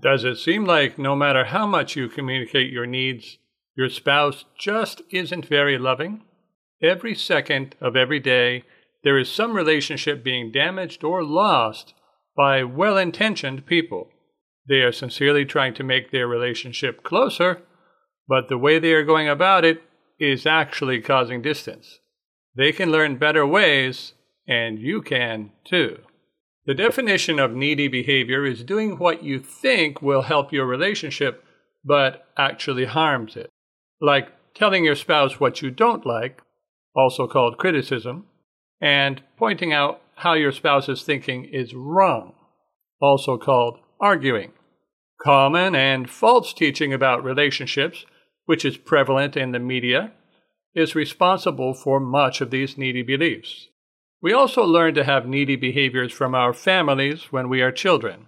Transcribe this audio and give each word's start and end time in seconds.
Does 0.00 0.24
it 0.24 0.36
seem 0.36 0.64
like 0.64 0.98
no 0.98 1.14
matter 1.14 1.44
how 1.44 1.66
much 1.66 1.94
you 1.94 2.08
communicate 2.08 2.72
your 2.72 2.86
needs, 2.86 3.38
your 3.76 3.90
spouse 3.90 4.44
just 4.58 5.02
isn't 5.10 5.46
very 5.46 5.76
loving? 5.76 6.22
Every 6.82 7.14
second 7.14 7.76
of 7.80 7.96
every 7.96 8.20
day, 8.20 8.64
there 9.04 9.18
is 9.18 9.30
some 9.30 9.52
relationship 9.54 10.24
being 10.24 10.52
damaged 10.52 11.04
or 11.04 11.22
lost 11.22 11.94
by 12.36 12.62
well 12.62 12.96
intentioned 12.96 13.66
people. 13.66 14.08
They 14.68 14.80
are 14.80 14.92
sincerely 14.92 15.44
trying 15.44 15.74
to 15.74 15.84
make 15.84 16.10
their 16.10 16.26
relationship 16.26 17.02
closer, 17.02 17.62
but 18.28 18.48
the 18.48 18.58
way 18.58 18.78
they 18.78 18.92
are 18.92 19.04
going 19.04 19.28
about 19.28 19.64
it 19.64 19.82
is 20.18 20.46
actually 20.46 21.00
causing 21.00 21.42
distance. 21.42 21.98
They 22.56 22.72
can 22.72 22.90
learn 22.90 23.16
better 23.16 23.46
ways, 23.46 24.14
and 24.46 24.78
you 24.78 25.02
can 25.02 25.52
too. 25.64 25.98
The 26.70 26.74
definition 26.74 27.40
of 27.40 27.52
needy 27.52 27.88
behavior 27.88 28.46
is 28.46 28.62
doing 28.62 28.96
what 28.96 29.24
you 29.24 29.40
think 29.40 30.00
will 30.00 30.22
help 30.22 30.52
your 30.52 30.66
relationship, 30.66 31.42
but 31.84 32.28
actually 32.38 32.84
harms 32.84 33.34
it. 33.34 33.50
Like 34.00 34.28
telling 34.54 34.84
your 34.84 34.94
spouse 34.94 35.40
what 35.40 35.62
you 35.62 35.72
don't 35.72 36.06
like, 36.06 36.42
also 36.94 37.26
called 37.26 37.58
criticism, 37.58 38.26
and 38.80 39.20
pointing 39.36 39.72
out 39.72 40.00
how 40.14 40.34
your 40.34 40.52
spouse's 40.52 41.02
thinking 41.02 41.44
is 41.44 41.74
wrong, 41.74 42.34
also 43.00 43.36
called 43.36 43.80
arguing. 44.00 44.52
Common 45.20 45.74
and 45.74 46.08
false 46.08 46.54
teaching 46.54 46.92
about 46.92 47.24
relationships, 47.24 48.06
which 48.44 48.64
is 48.64 48.76
prevalent 48.76 49.36
in 49.36 49.50
the 49.50 49.58
media, 49.58 50.12
is 50.76 50.94
responsible 50.94 51.74
for 51.74 51.98
much 51.98 52.40
of 52.40 52.52
these 52.52 52.78
needy 52.78 53.02
beliefs. 53.02 53.66
We 54.22 54.32
also 54.32 54.64
learn 54.64 54.94
to 54.94 55.04
have 55.04 55.26
needy 55.26 55.56
behaviors 55.56 56.12
from 56.12 56.34
our 56.34 56.52
families 56.52 57.24
when 57.30 57.48
we 57.48 57.62
are 57.62 57.72
children. 57.72 58.26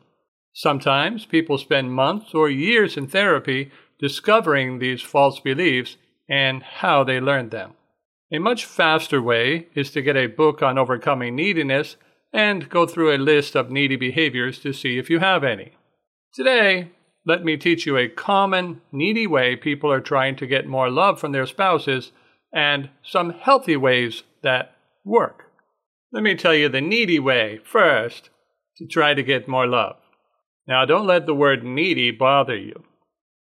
Sometimes 0.54 1.26
people 1.26 1.58
spend 1.58 1.92
months 1.92 2.34
or 2.34 2.48
years 2.48 2.96
in 2.96 3.06
therapy 3.06 3.70
discovering 3.98 4.78
these 4.78 5.02
false 5.02 5.40
beliefs 5.40 5.96
and 6.28 6.62
how 6.62 7.04
they 7.04 7.20
learned 7.20 7.50
them. 7.50 7.74
A 8.32 8.38
much 8.38 8.64
faster 8.64 9.20
way 9.20 9.68
is 9.74 9.90
to 9.90 10.02
get 10.02 10.16
a 10.16 10.26
book 10.26 10.62
on 10.62 10.78
overcoming 10.78 11.36
neediness 11.36 11.96
and 12.32 12.70
go 12.70 12.86
through 12.86 13.14
a 13.14 13.18
list 13.18 13.54
of 13.54 13.70
needy 13.70 13.96
behaviors 13.96 14.58
to 14.60 14.72
see 14.72 14.98
if 14.98 15.10
you 15.10 15.18
have 15.18 15.44
any. 15.44 15.72
Today, 16.34 16.90
let 17.26 17.44
me 17.44 17.58
teach 17.58 17.84
you 17.84 17.98
a 17.98 18.08
common 18.08 18.80
needy 18.90 19.26
way 19.26 19.54
people 19.54 19.92
are 19.92 20.00
trying 20.00 20.36
to 20.36 20.46
get 20.46 20.66
more 20.66 20.90
love 20.90 21.20
from 21.20 21.32
their 21.32 21.46
spouses 21.46 22.12
and 22.52 22.88
some 23.02 23.30
healthy 23.30 23.76
ways 23.76 24.22
that 24.42 24.74
work. 25.04 25.41
Let 26.12 26.22
me 26.22 26.34
tell 26.34 26.54
you 26.54 26.68
the 26.68 26.82
needy 26.82 27.18
way 27.18 27.60
first 27.64 28.28
to 28.76 28.86
try 28.86 29.14
to 29.14 29.22
get 29.22 29.48
more 29.48 29.66
love. 29.66 29.96
Now, 30.68 30.84
don't 30.84 31.06
let 31.06 31.24
the 31.24 31.34
word 31.34 31.64
needy 31.64 32.10
bother 32.10 32.56
you. 32.56 32.84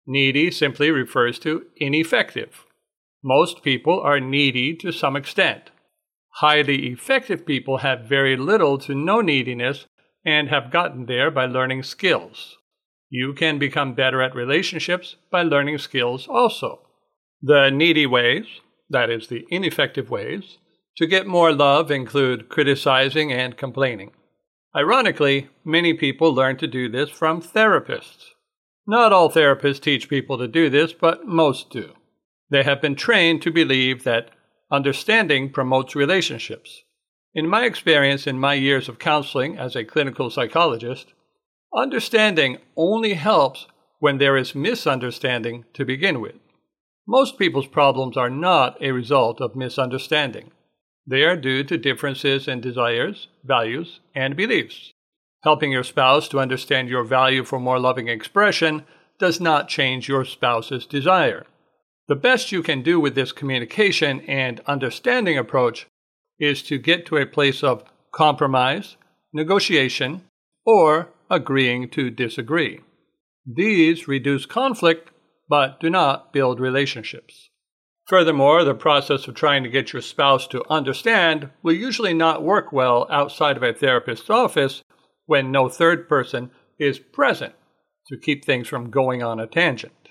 Needy 0.08 0.50
simply 0.50 0.90
refers 0.90 1.38
to 1.40 1.66
ineffective. 1.78 2.66
Most 3.24 3.64
people 3.64 4.00
are 4.02 4.20
needy 4.20 4.76
to 4.78 4.92
some 4.92 5.16
extent. 5.16 5.72
Highly 6.36 6.88
effective 6.88 7.46
people 7.46 7.78
have 7.78 8.10
very 8.10 8.36
little 8.36 8.78
to 8.80 8.96
no 8.96 9.22
neediness 9.22 9.86
and 10.26 10.50
have 10.50 10.72
gotten 10.72 11.06
there 11.06 11.30
by 11.30 11.46
learning 11.46 11.84
skills. 11.84 12.58
You 13.10 13.34
can 13.34 13.60
become 13.60 13.94
better 13.94 14.22
at 14.22 14.36
relationships 14.36 15.16
by 15.32 15.44
learning 15.44 15.78
skills 15.78 16.28
also. 16.28 16.82
The 17.42 17.70
needy 17.70 18.08
ways, 18.08 18.46
that 18.90 19.10
is, 19.10 19.28
the 19.28 19.46
ineffective 19.50 20.10
ways, 20.10 20.58
to 20.98 21.08
get 21.08 21.28
more 21.28 21.52
love 21.54 21.92
include 21.92 22.50
criticizing 22.50 23.32
and 23.32 23.58
complaining. 23.58 24.12
Ironically, 24.76 25.50
many 25.64 25.94
people 25.94 26.34
learn 26.34 26.58
to 26.58 26.68
do 26.68 26.90
this 26.90 27.10
from 27.10 27.42
therapists. 27.42 28.26
Not 28.88 29.12
all 29.12 29.30
therapists 29.30 29.82
teach 29.82 30.10
people 30.10 30.38
to 30.38 30.48
do 30.48 30.70
this, 30.70 30.94
but 30.94 31.26
most 31.26 31.70
do. 31.70 31.94
They 32.50 32.64
have 32.64 32.82
been 32.82 32.96
trained 32.96 33.42
to 33.42 33.52
believe 33.52 34.04
that 34.04 34.30
understanding 34.72 35.50
promotes 35.50 35.96
relationships. 35.96 36.84
In 37.34 37.50
my 37.50 37.66
experience 37.66 38.28
in 38.28 38.40
my 38.40 38.54
years 38.54 38.88
of 38.88 39.00
counseling 39.00 39.58
as 39.58 39.76
a 39.76 39.84
clinical 39.84 40.30
psychologist, 40.30 41.14
understanding 41.76 42.58
only 42.78 43.14
helps 43.16 43.68
when 44.00 44.18
there 44.18 44.38
is 44.38 44.56
misunderstanding 44.56 45.66
to 45.74 45.84
begin 45.84 46.22
with. 46.22 46.36
Most 47.08 47.38
people's 47.38 47.68
problems 47.68 48.18
are 48.18 48.30
not 48.30 48.82
a 48.82 48.92
result 48.92 49.42
of 49.42 49.56
misunderstanding. 49.56 50.52
They 51.08 51.24
are 51.24 51.36
due 51.36 51.64
to 51.66 51.78
differences 51.78 52.48
in 52.48 52.62
desires, 52.62 53.28
values, 53.44 54.00
and 54.16 54.36
beliefs. 54.36 54.92
Helping 55.44 55.72
your 55.72 55.84
spouse 55.84 56.28
to 56.30 56.40
understand 56.40 56.90
your 56.90 57.04
value 57.04 57.44
for 57.44 57.60
more 57.60 57.80
loving 57.80 58.08
expression 58.08 58.84
does 59.20 59.40
not 59.40 59.68
change 59.68 60.08
your 60.08 60.26
spouse's 60.26 60.86
desire. 60.86 61.46
The 62.08 62.16
best 62.16 62.52
you 62.52 62.64
can 62.64 62.82
do 62.82 63.00
with 63.00 63.16
this 63.16 63.32
communication 63.32 64.22
and 64.22 64.62
understanding 64.68 65.38
approach 65.38 65.88
is 66.40 66.64
to 66.64 66.78
get 66.78 67.06
to 67.08 67.18
a 67.18 67.26
place 67.26 67.64
of 67.64 67.84
compromise, 68.12 68.98
negotiation, 69.34 70.24
or 70.66 71.10
agreeing 71.30 71.90
to 71.90 72.10
disagree. 72.10 72.82
These 73.46 74.08
reduce 74.08 74.46
conflict 74.46 75.12
but 75.48 75.80
do 75.80 75.90
not 75.90 76.34
build 76.34 76.60
relationships. 76.60 77.50
Furthermore, 78.08 78.64
the 78.64 78.76
process 78.76 79.28
of 79.28 79.34
trying 79.34 79.64
to 79.64 79.70
get 79.70 79.92
your 79.92 80.02
spouse 80.02 80.48
to 80.48 80.64
understand 80.70 81.50
will 81.64 81.74
usually 81.74 82.14
not 82.14 82.44
work 82.44 82.72
well 82.72 83.08
outside 83.10 83.58
of 83.58 83.64
a 83.64 83.74
therapist's 83.74 84.30
office 84.30 84.84
when 85.26 85.52
no 85.52 85.68
third 85.70 86.08
person 86.08 86.52
is 86.78 87.00
present 87.00 87.54
to 88.08 88.18
keep 88.18 88.46
things 88.46 88.68
from 88.68 88.92
going 88.92 89.24
on 89.24 89.40
a 89.40 89.48
tangent. 89.48 90.10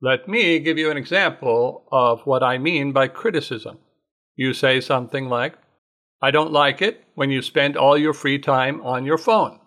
Let 0.00 0.28
me 0.28 0.58
give 0.58 0.78
you 0.78 0.90
an 0.90 0.96
example 0.96 1.84
of 1.92 2.22
what 2.22 2.42
I 2.42 2.56
mean 2.56 2.92
by 2.92 3.08
criticism. 3.08 3.78
You 4.34 4.54
say 4.54 4.80
something 4.80 5.28
like, 5.28 5.54
I 6.22 6.30
don't 6.30 6.52
like 6.52 6.80
it 6.80 7.04
when 7.14 7.30
you 7.30 7.42
spend 7.42 7.76
all 7.76 7.98
your 7.98 8.14
free 8.14 8.38
time 8.38 8.80
on 8.82 9.04
your 9.04 9.18
phone. 9.18 9.58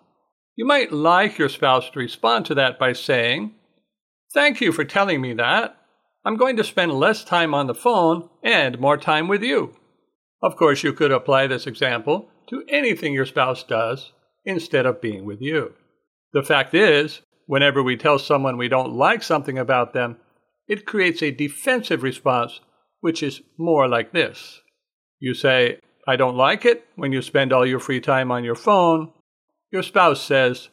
You 0.56 0.66
might 0.66 0.92
like 0.92 1.38
your 1.38 1.48
spouse 1.48 1.88
to 1.90 1.98
respond 1.98 2.46
to 2.46 2.54
that 2.56 2.78
by 2.78 2.92
saying, 2.92 3.54
Thank 4.32 4.60
you 4.60 4.70
for 4.72 4.84
telling 4.84 5.20
me 5.20 5.34
that. 5.34 5.79
I'm 6.24 6.36
going 6.36 6.56
to 6.56 6.64
spend 6.64 6.92
less 6.92 7.24
time 7.24 7.54
on 7.54 7.66
the 7.66 7.74
phone 7.74 8.28
and 8.42 8.78
more 8.78 8.96
time 8.96 9.26
with 9.26 9.42
you. 9.42 9.74
Of 10.42 10.56
course, 10.56 10.82
you 10.82 10.92
could 10.92 11.12
apply 11.12 11.46
this 11.46 11.66
example 11.66 12.28
to 12.48 12.62
anything 12.68 13.14
your 13.14 13.26
spouse 13.26 13.62
does 13.62 14.12
instead 14.44 14.86
of 14.86 15.00
being 15.00 15.24
with 15.24 15.40
you. 15.40 15.72
The 16.32 16.42
fact 16.42 16.74
is, 16.74 17.22
whenever 17.46 17.82
we 17.82 17.96
tell 17.96 18.18
someone 18.18 18.56
we 18.56 18.68
don't 18.68 18.92
like 18.92 19.22
something 19.22 19.58
about 19.58 19.92
them, 19.92 20.18
it 20.68 20.86
creates 20.86 21.22
a 21.22 21.30
defensive 21.30 22.02
response, 22.02 22.60
which 23.00 23.22
is 23.22 23.42
more 23.58 23.88
like 23.88 24.12
this. 24.12 24.60
You 25.18 25.34
say, 25.34 25.80
I 26.06 26.16
don't 26.16 26.36
like 26.36 26.64
it 26.64 26.84
when 26.96 27.12
you 27.12 27.22
spend 27.22 27.52
all 27.52 27.66
your 27.66 27.80
free 27.80 28.00
time 28.00 28.30
on 28.30 28.44
your 28.44 28.54
phone. 28.54 29.12
Your 29.72 29.82
spouse 29.82 30.22
says, 30.22 30.68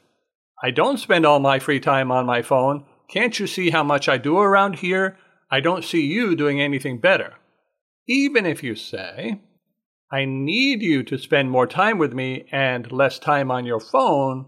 I 0.63 0.71
don't 0.71 0.99
spend 0.99 1.25
all 1.25 1.39
my 1.39 1.59
free 1.59 1.79
time 1.79 2.11
on 2.11 2.25
my 2.25 2.41
phone. 2.41 2.85
Can't 3.09 3.39
you 3.39 3.47
see 3.47 3.69
how 3.69 3.83
much 3.83 4.09
I 4.09 4.17
do 4.17 4.37
around 4.37 4.75
here? 4.75 5.17
I 5.49 5.59
don't 5.61 5.85
see 5.85 6.05
you 6.05 6.35
doing 6.35 6.61
anything 6.61 6.99
better. 6.99 7.35
Even 8.07 8.45
if 8.45 8.63
you 8.63 8.75
say, 8.75 9.41
I 10.11 10.25
need 10.25 10.81
you 10.81 11.03
to 11.03 11.17
spend 11.17 11.51
more 11.51 11.67
time 11.67 11.97
with 11.97 12.13
me 12.13 12.47
and 12.51 12.91
less 12.91 13.19
time 13.19 13.51
on 13.51 13.65
your 13.65 13.79
phone, 13.79 14.47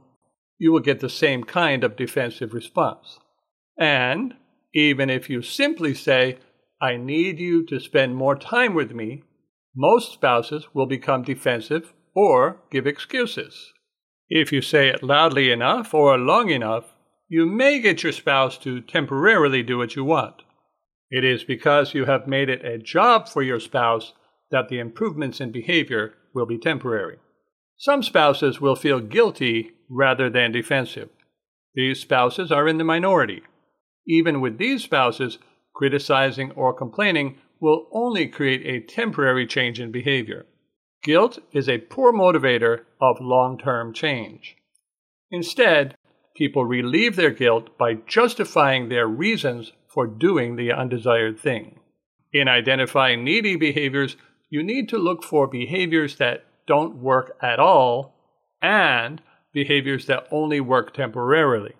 you 0.57 0.72
will 0.72 0.81
get 0.81 1.00
the 1.00 1.10
same 1.10 1.44
kind 1.44 1.84
of 1.84 1.96
defensive 1.96 2.54
response. 2.54 3.19
And 3.78 4.36
even 4.74 5.10
if 5.10 5.30
you 5.30 5.42
simply 5.42 5.94
say, 5.94 6.38
I 6.81 6.98
need 6.98 7.40
you 7.40 7.66
to 7.68 7.80
spend 7.80 8.16
more 8.16 8.36
time 8.36 8.74
with 8.74 8.92
me, 8.92 9.24
most 9.75 10.13
spouses 10.13 10.68
will 10.74 10.86
become 10.86 11.24
defensive 11.24 11.94
or 12.13 12.62
give 12.72 12.88
excuses. 12.88 13.74
If 14.30 14.52
you 14.52 14.62
say 14.62 14.90
it 14.90 15.04
loudly 15.04 15.52
enough 15.52 15.94
or 15.94 16.18
long 16.18 16.50
enough, 16.50 16.94
you 17.28 17.45
may 17.45 17.80
get 17.80 18.04
your 18.04 18.12
spouse 18.12 18.57
to 18.60 18.81
temporarily 18.81 19.63
do 19.63 19.78
what 19.78 19.95
you 19.95 20.04
want. 20.04 20.42
It 21.12 21.24
is 21.24 21.44
because 21.44 21.94
you 21.94 22.06
have 22.06 22.28
made 22.28 22.50
it 22.50 22.64
a 22.64 22.78
job 22.78 23.28
for 23.28 23.42
your 23.42 23.60
spouse 23.60 24.14
that 24.52 24.70
the 24.70 24.80
improvements 24.80 25.40
in 25.40 25.52
behavior 25.52 26.14
will 26.34 26.46
be 26.46 26.58
temporary. 26.58 27.18
Some 27.78 28.04
spouses 28.04 28.60
will 28.60 28.76
feel 28.76 29.00
guilty 29.00 29.72
rather 29.90 30.30
than 30.30 30.52
defensive. 30.52 31.10
These 31.74 32.00
spouses 32.00 32.52
are 32.52 32.68
in 32.68 32.78
the 32.78 32.84
minority. 32.84 33.42
Even 34.08 34.42
with 34.42 34.58
these 34.58 34.84
spouses, 34.84 35.38
criticizing 35.74 36.52
or 36.52 36.74
complaining 36.74 37.38
will 37.62 37.88
only 37.92 38.28
create 38.28 38.66
a 38.66 38.86
temporary 38.86 39.48
change 39.48 39.80
in 39.80 39.92
behavior. 39.92 40.46
Guilt 41.04 41.40
is 41.54 41.70
a 41.70 41.78
poor 41.78 42.12
motivator 42.12 42.82
of 43.00 43.18
long 43.22 43.58
term 43.58 43.94
change. 43.94 44.58
Instead, 45.32 45.96
people 46.36 46.66
relieve 46.66 47.16
their 47.16 47.31
guilt 47.31 47.78
by 47.78 47.94
justifying 47.94 48.90
their 48.90 49.08
reasons 49.08 49.72
for 49.94 50.08
doing 50.08 50.56
the 50.56 50.72
undesired 50.72 51.40
thing. 51.40 51.80
In 52.31 52.48
identifying 52.48 53.24
needy 53.24 53.56
behaviors, 53.56 54.16
you 54.50 54.64
need 54.64 54.90
to 54.90 54.98
look 54.98 55.24
for 55.24 55.48
behaviors 55.48 56.18
that 56.18 56.46
don't 56.68 56.98
work 56.98 57.36
at 57.42 57.60
all 57.60 58.16
and 58.62 59.22
behaviors 59.54 60.06
that 60.06 60.28
only 60.31 60.60
work 60.60 60.94
temporarily. 60.94 61.74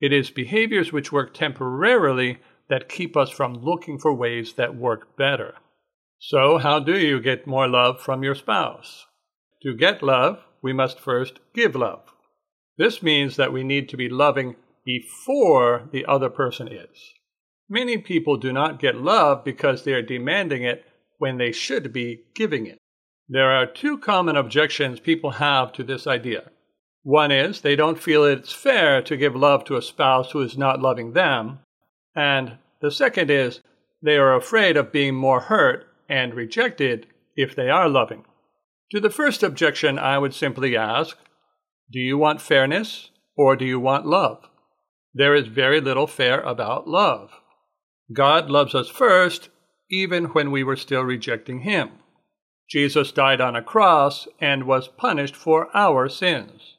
It 0.00 0.12
is 0.12 0.30
behaviors 0.30 0.92
which 0.92 1.12
work 1.12 1.32
temporarily 1.32 2.38
that 2.68 2.88
keep 2.88 3.16
us 3.16 3.30
from 3.30 3.54
looking 3.54 3.98
for 3.98 4.12
ways 4.12 4.54
that 4.54 4.76
work 4.76 5.16
better. 5.16 5.54
So, 6.18 6.58
how 6.58 6.80
do 6.80 6.98
you 6.98 7.20
get 7.20 7.46
more 7.46 7.68
love 7.68 8.00
from 8.00 8.22
your 8.22 8.34
spouse? 8.34 9.06
To 9.62 9.74
get 9.74 10.02
love, 10.02 10.38
we 10.62 10.72
must 10.72 11.00
first 11.00 11.38
give 11.54 11.74
love. 11.74 12.02
This 12.78 13.02
means 13.02 13.36
that 13.36 13.52
we 13.52 13.64
need 13.64 13.88
to 13.88 13.96
be 13.96 14.08
loving 14.08 14.56
before 14.84 15.88
the 15.92 16.04
other 16.06 16.30
person 16.30 16.68
is. 16.68 17.14
Many 17.68 17.98
people 17.98 18.36
do 18.36 18.52
not 18.52 18.78
get 18.78 18.96
love 18.96 19.44
because 19.44 19.82
they 19.82 19.92
are 19.92 20.02
demanding 20.02 20.62
it 20.62 20.84
when 21.18 21.38
they 21.38 21.52
should 21.52 21.92
be 21.92 22.24
giving 22.34 22.66
it. 22.66 22.78
There 23.28 23.50
are 23.50 23.66
two 23.66 23.98
common 23.98 24.36
objections 24.36 25.00
people 25.00 25.32
have 25.32 25.72
to 25.72 25.82
this 25.82 26.06
idea. 26.06 26.50
One 27.02 27.32
is 27.32 27.60
they 27.60 27.76
don't 27.76 28.02
feel 28.02 28.24
it's 28.24 28.52
fair 28.52 29.02
to 29.02 29.16
give 29.16 29.34
love 29.34 29.64
to 29.64 29.76
a 29.76 29.82
spouse 29.82 30.30
who 30.30 30.42
is 30.42 30.56
not 30.56 30.80
loving 30.80 31.12
them. 31.12 31.60
And 32.14 32.58
the 32.80 32.90
second 32.90 33.30
is 33.30 33.60
they 34.02 34.16
are 34.16 34.34
afraid 34.34 34.76
of 34.76 34.92
being 34.92 35.14
more 35.14 35.40
hurt 35.40 35.86
and 36.08 36.34
rejected 36.34 37.06
if 37.36 37.56
they 37.56 37.68
are 37.68 37.88
loving. 37.88 38.24
To 38.92 39.00
the 39.00 39.10
first 39.10 39.42
objection, 39.42 39.98
I 39.98 40.18
would 40.18 40.34
simply 40.34 40.76
ask 40.76 41.18
Do 41.90 42.00
you 42.00 42.18
want 42.18 42.40
fairness 42.40 43.10
or 43.36 43.54
do 43.54 43.64
you 43.64 43.78
want 43.78 44.06
love? 44.06 44.48
There 45.14 45.34
is 45.34 45.46
very 45.46 45.80
little 45.80 46.06
fair 46.06 46.40
about 46.40 46.88
love. 46.88 47.30
God 48.12 48.50
loves 48.50 48.74
us 48.74 48.88
first, 48.88 49.50
even 49.90 50.26
when 50.26 50.50
we 50.50 50.64
were 50.64 50.76
still 50.76 51.02
rejecting 51.02 51.60
Him. 51.60 51.90
Jesus 52.68 53.12
died 53.12 53.40
on 53.40 53.54
a 53.54 53.62
cross 53.62 54.26
and 54.40 54.64
was 54.64 54.88
punished 54.88 55.36
for 55.36 55.68
our 55.76 56.08
sins. 56.08 56.76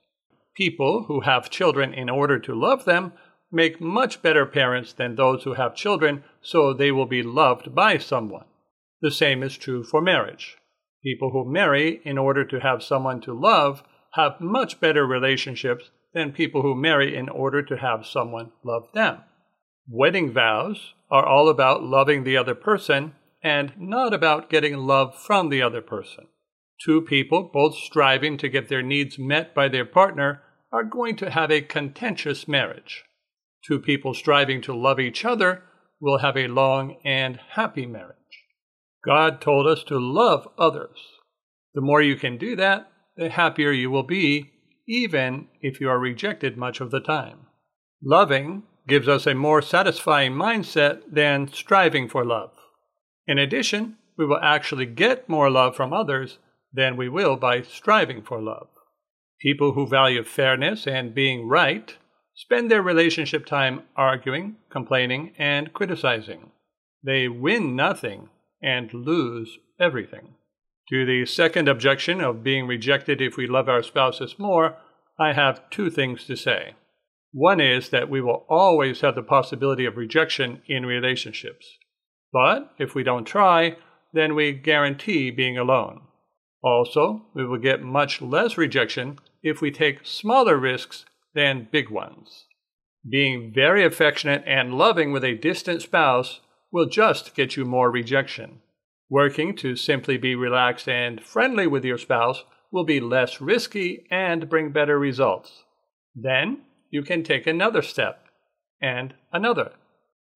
People 0.55 1.05
who 1.07 1.21
have 1.21 1.49
children 1.49 1.93
in 1.93 2.09
order 2.09 2.37
to 2.39 2.53
love 2.53 2.83
them 2.85 3.13
make 3.49 3.79
much 3.79 4.21
better 4.21 4.45
parents 4.45 4.91
than 4.91 5.15
those 5.15 5.43
who 5.43 5.53
have 5.53 5.75
children 5.75 6.23
so 6.41 6.73
they 6.73 6.91
will 6.91 7.05
be 7.05 7.23
loved 7.23 7.73
by 7.73 7.97
someone. 7.97 8.45
The 9.01 9.11
same 9.11 9.41
is 9.41 9.57
true 9.57 9.83
for 9.83 10.01
marriage. 10.01 10.57
People 11.01 11.29
who 11.31 11.49
marry 11.49 12.01
in 12.03 12.17
order 12.17 12.43
to 12.43 12.59
have 12.59 12.83
someone 12.83 13.21
to 13.21 13.33
love 13.33 13.83
have 14.17 14.41
much 14.41 14.79
better 14.79 15.05
relationships 15.05 15.89
than 16.13 16.33
people 16.33 16.61
who 16.61 16.75
marry 16.75 17.15
in 17.15 17.29
order 17.29 17.61
to 17.61 17.77
have 17.77 18.05
someone 18.05 18.51
love 18.63 18.89
them. 18.93 19.19
Wedding 19.87 20.33
vows 20.33 20.93
are 21.09 21.25
all 21.25 21.47
about 21.47 21.83
loving 21.83 22.23
the 22.23 22.35
other 22.35 22.55
person 22.55 23.13
and 23.41 23.71
not 23.77 24.13
about 24.13 24.49
getting 24.49 24.75
love 24.75 25.15
from 25.17 25.49
the 25.49 25.61
other 25.61 25.81
person. 25.81 26.27
Two 26.83 27.01
people 27.01 27.49
both 27.53 27.75
striving 27.75 28.37
to 28.37 28.49
get 28.49 28.67
their 28.67 28.81
needs 28.81 29.17
met 29.17 29.53
by 29.53 29.67
their 29.67 29.85
partner 29.85 30.41
are 30.71 30.83
going 30.83 31.15
to 31.15 31.29
have 31.29 31.49
a 31.49 31.61
contentious 31.61 32.47
marriage. 32.47 33.05
Two 33.65 33.79
people 33.79 34.13
striving 34.13 34.61
to 34.61 34.75
love 34.75 34.99
each 34.99 35.23
other 35.23 35.63
will 35.99 36.19
have 36.19 36.37
a 36.37 36.47
long 36.47 36.97
and 37.05 37.39
happy 37.51 37.85
marriage. 37.85 38.15
God 39.05 39.39
told 39.39 39.67
us 39.67 39.83
to 39.85 39.97
love 39.97 40.47
others. 40.57 40.99
The 41.73 41.81
more 41.81 42.01
you 42.01 42.15
can 42.15 42.37
do 42.37 42.55
that, 42.57 42.91
the 43.17 43.29
happier 43.29 43.71
you 43.71 43.89
will 43.89 44.03
be, 44.03 44.51
even 44.87 45.47
if 45.61 45.81
you 45.81 45.89
are 45.89 45.99
rejected 45.99 46.55
much 46.55 46.79
of 46.79 46.91
the 46.91 46.99
time. 46.99 47.47
Loving 48.01 48.63
gives 48.87 49.07
us 49.07 49.27
a 49.27 49.33
more 49.33 49.61
satisfying 49.61 50.31
mindset 50.31 51.01
than 51.11 51.51
striving 51.51 52.07
for 52.07 52.23
love. 52.23 52.51
In 53.27 53.37
addition, 53.37 53.97
we 54.17 54.25
will 54.25 54.39
actually 54.41 54.85
get 54.85 55.27
more 55.27 55.49
love 55.49 55.75
from 55.75 55.91
others 55.91 56.37
than 56.71 56.95
we 56.95 57.09
will 57.09 57.35
by 57.35 57.61
striving 57.61 58.23
for 58.23 58.41
love. 58.41 58.67
People 59.41 59.73
who 59.73 59.87
value 59.87 60.23
fairness 60.23 60.87
and 60.87 61.13
being 61.13 61.47
right 61.47 61.95
spend 62.35 62.71
their 62.71 62.81
relationship 62.81 63.45
time 63.45 63.81
arguing, 63.95 64.55
complaining, 64.71 65.33
and 65.37 65.73
criticizing. 65.73 66.51
They 67.03 67.27
win 67.27 67.75
nothing 67.75 68.29
and 68.61 68.93
lose 68.93 69.57
everything. 69.79 70.35
To 70.89 71.05
the 71.05 71.25
second 71.25 71.67
objection 71.67 72.21
of 72.21 72.43
being 72.43 72.65
rejected 72.65 73.21
if 73.21 73.35
we 73.35 73.45
love 73.45 73.67
our 73.67 73.83
spouses 73.83 74.39
more, 74.39 74.77
I 75.19 75.33
have 75.33 75.69
two 75.69 75.89
things 75.89 76.23
to 76.25 76.35
say. 76.37 76.75
One 77.33 77.59
is 77.59 77.89
that 77.89 78.09
we 78.09 78.21
will 78.21 78.45
always 78.47 79.01
have 79.01 79.15
the 79.15 79.23
possibility 79.23 79.85
of 79.85 79.97
rejection 79.97 80.61
in 80.67 80.85
relationships. 80.85 81.67
But 82.31 82.73
if 82.77 82.95
we 82.95 83.03
don't 83.03 83.25
try, 83.25 83.75
then 84.13 84.33
we 84.33 84.53
guarantee 84.53 85.29
being 85.29 85.57
alone. 85.57 86.01
Also, 86.63 87.25
we 87.33 87.45
will 87.45 87.59
get 87.59 87.81
much 87.81 88.21
less 88.21 88.57
rejection 88.57 89.19
if 89.43 89.61
we 89.61 89.71
take 89.71 90.05
smaller 90.05 90.57
risks 90.57 91.05
than 91.33 91.67
big 91.71 91.89
ones. 91.89 92.45
Being 93.07 93.51
very 93.53 93.85
affectionate 93.85 94.43
and 94.47 94.73
loving 94.73 95.11
with 95.11 95.23
a 95.23 95.35
distant 95.35 95.81
spouse 95.81 96.39
will 96.71 96.87
just 96.87 97.35
get 97.35 97.55
you 97.55 97.65
more 97.65 97.91
rejection. 97.91 98.61
Working 99.09 99.55
to 99.57 99.75
simply 99.75 100.17
be 100.17 100.35
relaxed 100.35 100.89
and 100.89 101.23
friendly 101.23 101.65
with 101.65 101.85
your 101.85 101.97
spouse 101.97 102.43
will 102.71 102.83
be 102.83 102.99
less 102.99 103.39
risky 103.39 104.05
and 104.11 104.49
bring 104.49 104.71
better 104.71 104.99
results. 104.99 105.63
Then 106.13 106.63
you 106.89 107.03
can 107.03 107.23
take 107.23 107.47
another 107.47 107.81
step 107.81 108.25
and 108.81 109.13
another. 109.31 109.71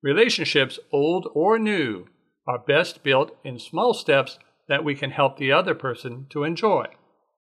Relationships, 0.02 0.78
old 0.90 1.28
or 1.34 1.58
new, 1.58 2.06
are 2.48 2.58
best 2.58 3.02
built 3.02 3.36
in 3.44 3.58
small 3.58 3.92
steps 3.92 4.38
that 4.68 4.84
we 4.84 4.94
can 4.94 5.10
help 5.10 5.36
the 5.36 5.52
other 5.52 5.74
person 5.74 6.26
to 6.30 6.44
enjoy. 6.44 6.86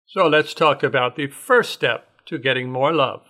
So 0.06 0.28
let's 0.28 0.54
talk 0.54 0.84
about 0.84 1.16
the 1.16 1.28
first 1.28 1.74
step 1.74 2.08
to 2.28 2.38
getting 2.38 2.72
more 2.72 2.94
love. 2.94 3.24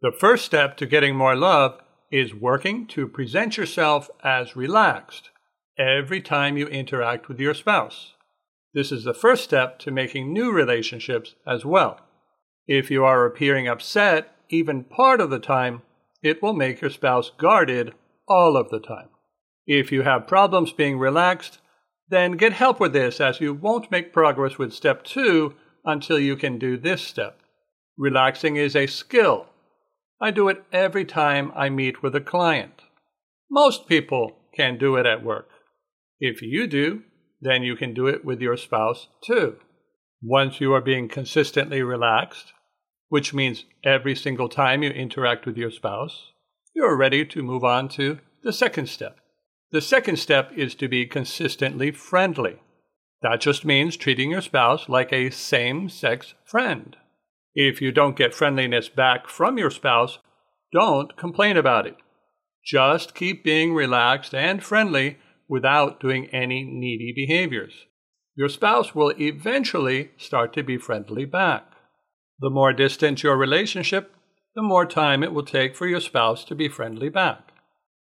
The 0.00 0.12
first 0.18 0.44
step 0.46 0.76
to 0.78 0.86
getting 0.86 1.14
more 1.14 1.36
love 1.36 1.78
is 2.10 2.34
working 2.34 2.86
to 2.88 3.06
present 3.06 3.56
yourself 3.56 4.08
as 4.24 4.56
relaxed 4.56 5.30
every 5.78 6.20
time 6.20 6.56
you 6.56 6.66
interact 6.66 7.28
with 7.28 7.38
your 7.38 7.54
spouse. 7.54 8.14
This 8.74 8.92
is 8.92 9.04
the 9.04 9.14
first 9.14 9.44
step 9.44 9.78
to 9.80 9.90
making 9.90 10.32
new 10.32 10.52
relationships 10.52 11.34
as 11.46 11.64
well. 11.64 12.00
If 12.66 12.90
you 12.90 13.04
are 13.04 13.24
appearing 13.24 13.68
upset 13.68 14.34
even 14.50 14.84
part 14.84 15.20
of 15.20 15.30
the 15.30 15.38
time, 15.38 15.82
it 16.22 16.42
will 16.42 16.52
make 16.52 16.80
your 16.80 16.90
spouse 16.90 17.30
guarded 17.38 17.94
all 18.26 18.56
of 18.56 18.70
the 18.70 18.80
time. 18.80 19.08
If 19.66 19.92
you 19.92 20.02
have 20.02 20.26
problems 20.26 20.72
being 20.72 20.98
relaxed, 20.98 21.58
then 22.08 22.32
get 22.32 22.54
help 22.54 22.80
with 22.80 22.92
this 22.92 23.20
as 23.20 23.40
you 23.40 23.52
won't 23.54 23.90
make 23.90 24.12
progress 24.12 24.58
with 24.58 24.72
step 24.72 25.04
two 25.04 25.54
until 25.84 26.18
you 26.18 26.36
can 26.36 26.58
do 26.58 26.76
this 26.76 27.02
step. 27.02 27.40
Relaxing 27.96 28.56
is 28.56 28.74
a 28.74 28.86
skill. 28.86 29.46
I 30.20 30.30
do 30.30 30.48
it 30.48 30.64
every 30.72 31.04
time 31.04 31.52
I 31.54 31.68
meet 31.68 32.02
with 32.02 32.14
a 32.14 32.20
client. 32.20 32.82
Most 33.50 33.86
people 33.86 34.36
can 34.54 34.78
do 34.78 34.96
it 34.96 35.06
at 35.06 35.22
work. 35.22 35.48
If 36.20 36.42
you 36.42 36.66
do, 36.66 37.02
then 37.40 37.62
you 37.62 37.76
can 37.76 37.94
do 37.94 38.06
it 38.06 38.24
with 38.24 38.40
your 38.40 38.56
spouse 38.56 39.08
too. 39.22 39.56
Once 40.20 40.60
you 40.60 40.72
are 40.72 40.80
being 40.80 41.08
consistently 41.08 41.82
relaxed, 41.82 42.52
which 43.08 43.32
means 43.32 43.64
every 43.84 44.14
single 44.14 44.48
time 44.48 44.82
you 44.82 44.90
interact 44.90 45.46
with 45.46 45.56
your 45.56 45.70
spouse, 45.70 46.32
you 46.74 46.84
are 46.84 46.96
ready 46.96 47.24
to 47.24 47.42
move 47.42 47.64
on 47.64 47.88
to 47.88 48.18
the 48.42 48.52
second 48.52 48.88
step. 48.88 49.18
The 49.70 49.80
second 49.80 50.16
step 50.16 50.50
is 50.56 50.74
to 50.76 50.88
be 50.88 51.06
consistently 51.06 51.90
friendly. 51.90 52.56
That 53.22 53.40
just 53.40 53.64
means 53.64 53.96
treating 53.96 54.30
your 54.30 54.40
spouse 54.40 54.88
like 54.88 55.12
a 55.12 55.30
same 55.30 55.88
sex 55.88 56.34
friend. 56.44 56.96
If 57.54 57.80
you 57.80 57.92
don't 57.92 58.16
get 58.16 58.34
friendliness 58.34 58.88
back 58.88 59.28
from 59.28 59.58
your 59.58 59.70
spouse, 59.70 60.18
don't 60.72 61.16
complain 61.16 61.56
about 61.56 61.86
it. 61.86 61.96
Just 62.64 63.14
keep 63.14 63.42
being 63.42 63.74
relaxed 63.74 64.34
and 64.34 64.62
friendly 64.62 65.18
without 65.48 66.00
doing 66.00 66.26
any 66.26 66.62
needy 66.64 67.12
behaviors. 67.14 67.86
Your 68.36 68.48
spouse 68.48 68.94
will 68.94 69.12
eventually 69.18 70.10
start 70.16 70.52
to 70.52 70.62
be 70.62 70.78
friendly 70.78 71.24
back. 71.24 71.64
The 72.40 72.50
more 72.50 72.72
distant 72.72 73.22
your 73.22 73.36
relationship, 73.36 74.14
the 74.54 74.62
more 74.62 74.86
time 74.86 75.22
it 75.22 75.32
will 75.32 75.44
take 75.44 75.74
for 75.74 75.86
your 75.86 76.00
spouse 76.00 76.44
to 76.44 76.54
be 76.54 76.68
friendly 76.68 77.08
back. 77.08 77.50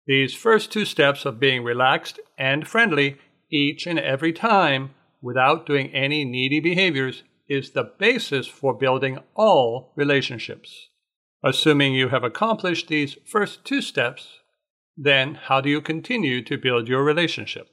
These 0.07 0.33
first 0.33 0.71
two 0.71 0.85
steps 0.85 1.25
of 1.25 1.39
being 1.39 1.63
relaxed 1.63 2.19
and 2.37 2.67
friendly 2.67 3.17
each 3.51 3.85
and 3.85 3.99
every 3.99 4.33
time 4.33 4.91
without 5.21 5.65
doing 5.65 5.93
any 5.93 6.25
needy 6.25 6.59
behaviors 6.59 7.23
is 7.47 7.71
the 7.71 7.91
basis 7.97 8.47
for 8.47 8.73
building 8.73 9.19
all 9.35 9.93
relationships. 9.95 10.89
Assuming 11.43 11.93
you 11.93 12.09
have 12.09 12.23
accomplished 12.23 12.87
these 12.87 13.17
first 13.25 13.63
two 13.65 13.81
steps, 13.81 14.39
Then, 14.95 15.35
how 15.35 15.61
do 15.61 15.69
you 15.69 15.81
continue 15.81 16.43
to 16.43 16.57
build 16.57 16.87
your 16.87 17.03
relationship? 17.03 17.67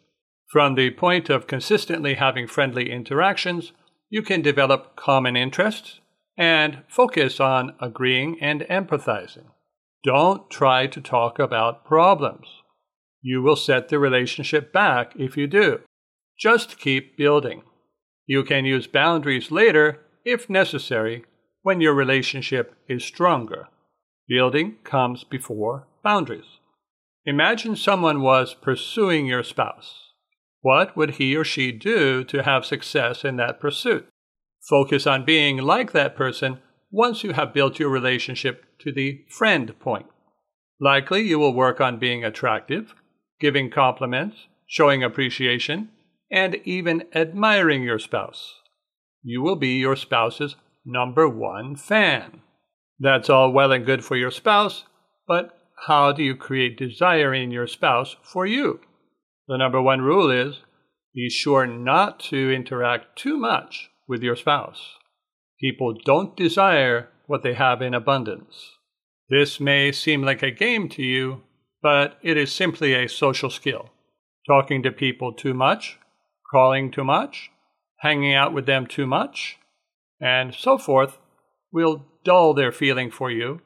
From 0.51 0.75
the 0.75 0.91
point 0.91 1.31
of 1.31 1.47
consistently 1.47 2.15
having 2.15 2.47
friendly 2.47 2.91
interactions, 2.91 3.73
you 4.09 4.23
can 4.23 4.43
develop 4.43 4.97
common 4.97 5.37
interests 5.37 6.01
and 6.37 6.83
focus 6.89 7.39
on 7.39 7.75
agreeing 7.81 8.39
and 8.41 8.63
empathizing. 8.63 9.47
Don't 10.03 10.51
try 10.51 10.87
to 10.87 11.01
talk 11.01 11.39
about 11.39 11.85
problems. 11.85 12.47
You 13.23 13.43
will 13.43 13.57
set 13.57 13.89
the 13.89 13.99
relationship 13.99 14.73
back 14.73 15.13
if 15.17 15.37
you 15.37 15.47
do. 15.47 15.81
Just 16.39 16.79
keep 16.79 17.19
building. 17.19 17.63
You 18.27 18.43
can 18.43 18.65
use 18.65 18.87
boundaries 18.87 19.51
later, 19.51 20.01
if 20.25 20.49
necessary, 20.49 21.25
when 21.63 21.81
your 21.81 21.93
relationship 21.93 22.75
is 22.89 23.05
stronger. 23.05 23.69
Building 24.27 24.77
comes 24.85 25.25
before 25.25 25.87
boundaries. 26.03 26.60
Imagine 27.27 27.77
someone 27.77 28.23
was 28.23 28.55
pursuing 28.55 29.27
your 29.27 29.43
spouse. 29.43 30.13
What 30.63 30.97
would 30.97 31.13
he 31.13 31.37
or 31.37 31.45
she 31.45 31.71
do 31.73 32.25
to 32.25 32.43
have 32.43 32.65
success 32.65 33.25
in 33.25 33.37
that 33.37 33.61
pursuit? 33.61 34.09
Focus 34.69 35.07
on 35.07 35.25
being 35.25 35.59
like 35.59 35.93
that 35.93 36.17
person 36.17 36.59
once 36.91 37.23
you 37.23 37.33
have 37.33 37.55
built 37.55 37.79
your 37.79 37.91
relationship 37.91 38.65
to 38.81 38.93
the 38.93 39.25
friend 39.29 39.79
point. 39.79 40.07
Likely, 40.81 41.21
you 41.21 41.39
will 41.39 41.53
work 41.53 41.81
on 41.81 41.99
being 41.99 42.25
attractive, 42.25 42.95
giving 43.39 43.71
compliments, 43.71 44.49
showing 44.67 45.03
appreciation, 45.03 45.91
and 46.31 46.57
even 46.65 47.05
admiring 47.15 47.83
your 47.83 47.99
spouse. 47.99 48.55
You 49.23 49.43
will 49.43 49.57
be 49.57 49.79
your 49.79 49.97
spouse's 49.97 50.57
number 50.87 51.29
one 51.29 51.77
fan. 51.77 52.41
That's 52.99 53.29
all 53.29 53.53
well 53.53 53.73
and 53.73 53.85
good 53.85 54.05
for 54.05 54.17
your 54.17 54.31
spouse, 54.31 54.85
but 55.27 55.60
how 55.87 56.13
do 56.13 56.23
you 56.23 56.37
create 56.37 56.79
desire 56.79 57.33
in 57.33 57.51
your 57.51 57.67
spouse 57.67 58.17
for 58.23 58.47
you? 58.47 58.81
The 59.49 59.57
number 59.57 59.81
one 59.81 60.01
rule 60.03 60.31
is 60.31 60.61
be 61.15 61.29
sure 61.29 61.67
not 61.67 62.21
to 62.21 62.53
interact 62.53 63.17
too 63.17 63.37
much 63.37 63.91
with 64.07 64.23
your 64.23 64.37
spouse. 64.37 64.97
People 65.61 65.95
don't 66.05 66.37
desire 66.37 67.09
what 67.27 67.43
they 67.43 67.55
have 67.55 67.83
in 67.83 67.95
abundance. 67.95 68.77
This 69.29 69.59
may 69.61 69.93
seem 69.93 70.23
like 70.23 70.43
a 70.43 70.51
game 70.51 70.89
to 70.91 71.03
you, 71.03 71.43
but 71.83 72.19
it 72.23 72.37
is 72.37 72.53
simply 72.53 72.95
a 72.95 73.09
social 73.09 73.51
skill. 73.51 73.91
Talking 74.47 74.83
to 74.83 74.93
people 74.93 75.33
too 75.33 75.55
much, 75.55 75.99
calling 76.51 76.91
too 76.91 77.05
much, 77.05 77.51
hanging 78.01 78.35
out 78.35 78.53
with 78.53 78.67
them 78.67 78.87
too 78.87 79.07
much, 79.07 79.59
and 80.21 80.55
so 80.55 80.79
forth 80.79 81.19
will 81.73 82.05
dull 82.25 82.55
their 82.55 82.73
feeling 82.73 83.11
for 83.11 83.31
you 83.31 83.61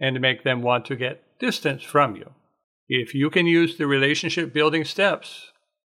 and 0.00 0.20
make 0.20 0.44
them 0.44 0.62
want 0.62 0.84
to 0.86 0.96
get 0.96 1.22
distance 1.38 1.82
from 1.82 2.16
you. 2.16 2.32
If 2.88 3.14
you 3.14 3.30
can 3.30 3.46
use 3.46 3.76
the 3.76 3.86
relationship 3.86 4.52
building 4.52 4.84
steps 4.84 5.52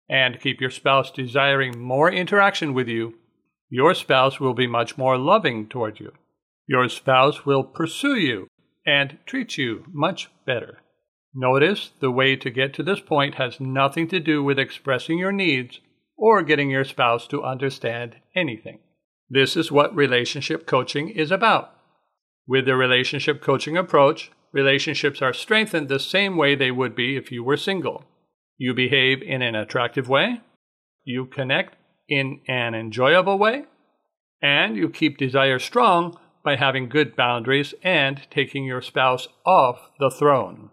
and 0.09 0.41
keep 0.41 0.61
your 0.61 0.71
spouse 0.71 1.11
desiring 1.11 1.79
more 1.79 2.11
interaction 2.11 2.75
with 2.75 2.89
you, 2.89 3.15
your 3.69 3.95
spouse 3.95 4.39
will 4.39 4.55
be 4.55 4.67
much 4.67 4.97
more 4.97 5.19
loving 5.19 5.69
toward 5.69 5.99
you. 5.99 6.13
Your 6.69 6.89
spouse 6.89 7.45
will 7.45 7.65
pursue 7.65 8.17
you 8.17 8.49
and 8.87 9.19
treat 9.27 9.59
you 9.59 9.85
much 9.93 10.31
better. 10.45 10.79
Notice 11.35 11.91
the 12.01 12.11
way 12.11 12.37
to 12.37 12.51
get 12.51 12.73
to 12.75 12.83
this 12.83 13.01
point 13.01 13.35
has 13.35 13.61
nothing 13.61 14.09
to 14.09 14.21
do 14.21 14.43
with 14.43 14.59
expressing 14.59 15.19
your 15.19 15.33
needs 15.33 15.81
or 16.17 16.43
getting 16.43 16.71
your 16.71 16.85
spouse 16.85 17.27
to 17.29 17.43
understand 17.43 18.17
anything. 18.35 18.79
This 19.29 19.57
is 19.57 19.73
what 19.73 19.95
relationship 19.95 20.67
coaching 20.67 21.09
is 21.09 21.31
about. 21.31 21.73
With 22.47 22.65
the 22.65 22.77
relationship 22.77 23.43
coaching 23.43 23.77
approach, 23.77 24.31
relationships 24.57 25.21
are 25.21 25.35
strengthened 25.35 25.89
the 25.89 26.01
same 26.01 26.35
way 26.37 26.55
they 26.55 26.71
would 26.71 26.97
be 26.97 27.15
if 27.15 27.31
you 27.31 27.45
were 27.45 27.59
single. 27.59 28.05
You 28.57 28.73
behave 28.73 29.21
in 29.21 29.43
an 29.43 29.55
attractive 29.55 30.09
way, 30.09 30.41
you 31.05 31.27
connect 31.27 31.77
in 32.09 32.41
an 32.49 32.75
enjoyable 32.75 33.39
way, 33.39 33.65
and 34.41 34.75
you 34.75 34.89
keep 34.89 35.19
desire 35.19 35.59
strong 35.59 36.19
by 36.43 36.57
having 36.57 36.89
good 36.89 37.15
boundaries 37.15 37.75
and 37.83 38.23
taking 38.31 38.65
your 38.65 38.81
spouse 38.81 39.29
off 39.45 39.91
the 39.99 40.11
throne. 40.11 40.71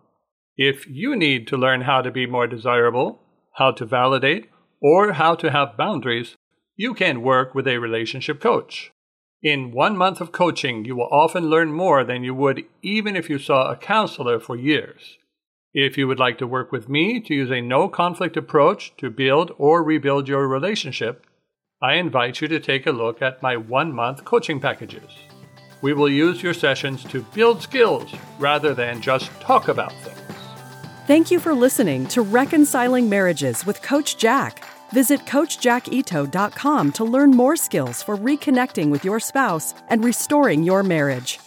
If 0.56 0.88
you 0.88 1.14
need 1.16 1.46
to 1.48 1.58
learn 1.58 1.82
how 1.82 2.02
to 2.02 2.12
be 2.12 2.26
more 2.26 2.48
desirable, 2.48 3.20
how 3.56 3.72
to 3.72 3.86
validate, 3.86 4.50
or 4.82 5.14
how 5.14 5.36
to 5.36 5.52
have 5.52 5.76
boundaries, 5.76 6.38
you 6.78 6.94
can 6.94 7.22
work 7.22 7.54
with 7.54 7.68
a 7.68 7.80
relationship 7.80 8.40
coach. 8.40 8.93
In 9.44 9.72
one 9.74 9.98
month 9.98 10.22
of 10.22 10.32
coaching, 10.32 10.86
you 10.86 10.96
will 10.96 11.10
often 11.12 11.50
learn 11.50 11.74
more 11.74 12.06
than 12.06 12.24
you 12.24 12.34
would 12.34 12.64
even 12.82 13.18
if 13.18 13.30
you 13.30 13.38
saw 13.38 13.70
a 13.70 13.76
counselor 13.76 14.40
for 14.40 14.56
years. 14.56 15.18
If 15.74 15.98
you 15.98 16.08
would 16.08 16.18
like 16.18 16.38
to 16.38 16.48
work 16.48 16.72
with 16.72 16.88
me 16.88 17.20
to 17.20 17.34
use 17.34 17.52
a 17.52 17.60
no 17.60 17.90
conflict 17.90 18.38
approach 18.38 18.94
to 19.00 19.10
build 19.10 19.52
or 19.58 19.84
rebuild 19.84 20.30
your 20.30 20.48
relationship, 20.48 21.26
I 21.82 21.96
invite 21.96 22.40
you 22.40 22.48
to 22.48 22.60
take 22.62 22.88
a 22.88 22.94
look 22.94 23.22
at 23.22 23.44
my 23.44 23.58
one 23.58 23.92
month 23.92 24.24
coaching 24.24 24.62
packages. 24.62 25.12
We 25.82 25.92
will 25.92 26.10
use 26.10 26.42
your 26.42 26.54
sessions 26.54 27.04
to 27.06 27.24
build 27.34 27.62
skills 27.62 28.14
rather 28.40 28.74
than 28.74 29.02
just 29.02 29.30
talk 29.42 29.68
about 29.68 29.92
things. 30.04 30.20
Thank 31.06 31.32
you 31.32 31.42
for 31.42 31.54
listening 31.54 32.08
to 32.08 32.22
Reconciling 32.22 33.10
Marriages 33.10 33.66
with 33.66 33.82
Coach 33.82 34.16
Jack. 34.16 34.73
Visit 34.94 35.26
CoachJackIto.com 35.26 36.92
to 36.94 37.04
learn 37.04 37.32
more 37.32 37.56
skills 37.56 38.04
for 38.04 38.16
reconnecting 38.16 38.92
with 38.92 39.04
your 39.04 39.20
spouse 39.20 39.74
and 39.90 40.06
restoring 40.06 40.64
your 40.64 40.84
marriage. 40.84 41.43